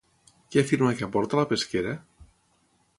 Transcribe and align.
Què 0.55 0.61
afirma 0.63 0.95
que 1.01 1.05
aporta 1.09 1.41
la 1.43 1.47
pesquera? 1.55 1.97